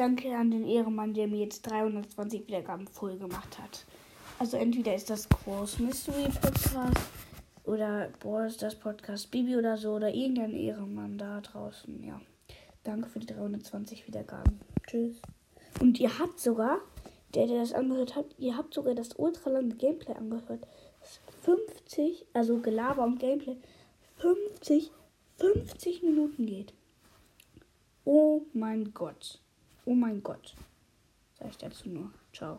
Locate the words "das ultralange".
18.94-19.74